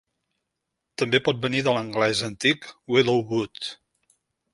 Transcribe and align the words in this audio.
També 1.01 1.19
pot 1.27 1.43
venir 1.43 1.61
de 1.67 1.75
l'anglès 1.75 2.21
antic 2.29 2.65
"Willow 2.95 3.21
Wood". 3.35 3.71